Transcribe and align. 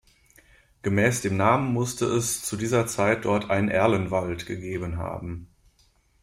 Gemäß 0.81 1.21
dem 1.21 1.37
Namen 1.37 1.73
musste 1.73 2.05
es 2.05 2.41
zu 2.41 2.57
dieser 2.57 2.87
Zeit 2.87 3.23
dort 3.25 3.51
einen 3.51 3.69
Erlenwald 3.69 4.47
gegeben 4.47 4.97
haben. 4.97 5.47